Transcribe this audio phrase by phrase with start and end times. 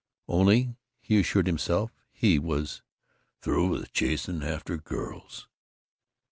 [0.27, 2.81] Only, he assured himself, he was
[3.43, 5.47] "through with this chasing after girls."